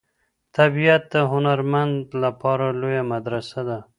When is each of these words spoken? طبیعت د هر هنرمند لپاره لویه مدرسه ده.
طبیعت 0.57 1.03
د 1.11 1.13
هر 1.17 1.23
هنرمند 1.33 1.95
لپاره 2.23 2.65
لویه 2.79 3.03
مدرسه 3.13 3.59
ده. 3.69 3.79